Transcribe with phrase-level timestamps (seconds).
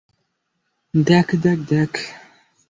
[0.93, 1.91] দেখ, দেখ, দেখ।